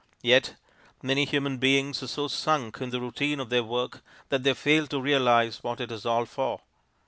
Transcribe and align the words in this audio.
Yet 0.23 0.55
many 1.03 1.25
human 1.25 1.59
beings 1.59 2.01
are 2.01 2.07
so 2.07 2.27
sunk 2.27 2.81
in 2.81 2.89
the 2.89 2.99
routine 2.99 3.39
of 3.39 3.51
their 3.51 3.63
work 3.63 4.01
that 4.29 4.41
they 4.41 4.55
fail 4.55 4.87
to 4.87 4.99
realize 4.99 5.61
what 5.61 5.79
it 5.79 5.91
is 5.91 6.07
all 6.07 6.25
for. 6.25 6.61